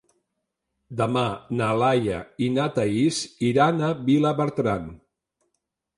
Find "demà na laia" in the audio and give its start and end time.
1.01-2.21